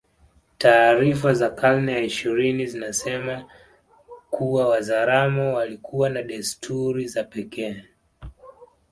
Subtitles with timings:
[0.57, 3.45] Taarifa za karne ya ishirini zinasema
[4.29, 7.83] kuwa Wazaramo walikuwa na desturi za pekee